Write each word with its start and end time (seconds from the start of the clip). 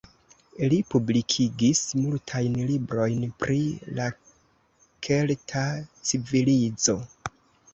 Li 0.69 0.77
publikigis 0.93 1.81
multajn 1.99 2.57
librojn 2.71 3.27
pri 3.43 3.59
la 4.01 4.09
kelta 5.09 5.67
civilizo. 6.13 6.99